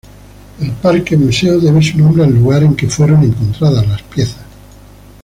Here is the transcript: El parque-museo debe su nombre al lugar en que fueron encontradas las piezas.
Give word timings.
El 0.59 0.71
parque-museo 0.71 1.59
debe 1.59 1.79
su 1.83 1.95
nombre 1.99 2.23
al 2.23 2.33
lugar 2.33 2.63
en 2.63 2.75
que 2.75 2.89
fueron 2.89 3.21
encontradas 3.23 3.87
las 3.87 4.01
piezas. 4.01 4.43